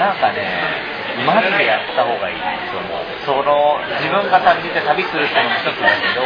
[0.00, 0.48] なんかね
[1.26, 2.40] マジでやった方がいい
[2.72, 3.04] と思う。
[3.28, 6.24] その自分が旅して旅するっていうのも一つだけど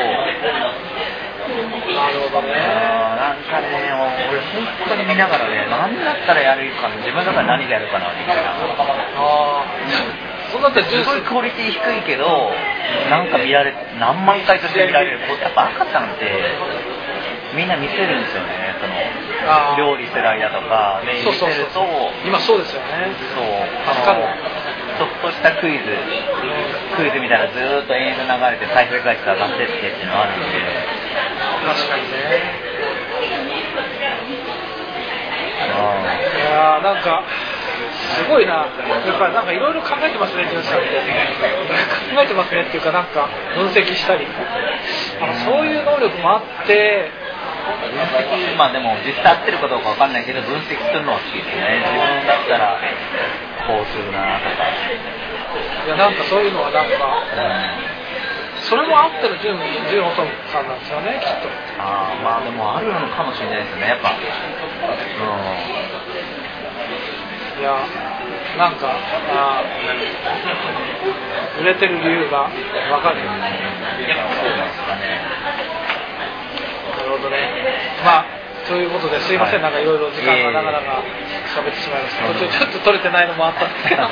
[1.45, 2.57] なるほどね。
[2.57, 3.93] なんかね
[4.31, 8.43] 俺本当に見ながらね何だったらやるかな自分だったら何でやるかなみたいな。
[8.51, 9.65] ああ
[10.51, 12.53] そっすごいクオリティ低いけど
[13.11, 15.21] なんか見られ何万回として見られる。
[15.43, 16.31] やっぱ赤ちゃんって
[17.57, 18.75] みんな見せるんですよね。
[18.81, 18.95] その
[19.77, 21.87] 料理する間とかね見せるとそう
[22.27, 23.13] 今そうですよね。
[23.35, 23.45] そう
[23.85, 24.25] あの
[24.95, 25.85] ちょっとしたクイズ。
[26.95, 30.47] クイズみたいなのずーっと延々流れて再生回数上がってってっていうのがあるんで
[31.65, 32.75] 確かにね。
[35.65, 35.75] あ
[36.37, 37.25] いやーなんか
[38.17, 38.53] すごいな。
[38.55, 40.89] やっぱりなんかいろいろ考えてますねジュンさんって。
[42.15, 44.27] 考えてますねっていうかなんか分析したり。
[45.21, 47.11] あのそういう能力もあって。
[47.11, 47.25] ー
[47.65, 47.97] 分
[48.53, 51.81] 析まあでも実際合ってるかどうかわかんないけど分析するのは好きですね。
[51.81, 52.77] 自分だったら
[53.67, 54.69] こうするなとか。
[55.87, 57.37] いやなんかそういうのはなんかう
[58.01, 58.04] ん
[58.65, 59.59] それもあってのジュン
[59.91, 61.49] ジュンホトンさんなんですよねきっと。
[61.79, 64.11] ああまあでもあるのかもしれないですねやっぱ。
[67.61, 67.87] いや
[68.59, 68.89] なんか
[69.31, 72.51] あー売れてる理由が
[72.91, 73.47] わかるうんそうなん。
[73.47, 75.21] ですかね
[76.97, 77.37] なるほどね。
[78.05, 78.25] まあ、
[78.67, 81.03] ということですいません、なんかいろいろ時間がなかなか
[81.55, 84.03] 喋ってしまいました、途中ちょっと取れてないのもあったんですけど、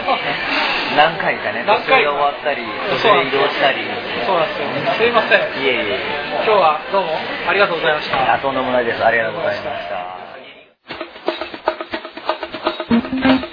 [0.96, 3.78] 何回かね、何回終わったり、途中で移動したり、
[4.26, 4.66] そうなんですよ、
[4.98, 5.98] すいません、いえいえ、
[6.44, 8.34] 今日はどうもありがとうございました。
[8.34, 10.22] あとんでもないです、ありがとうございました。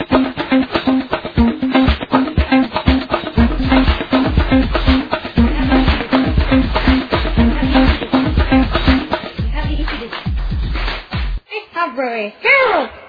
[12.20, 12.34] boy.
[12.42, 13.09] Harold!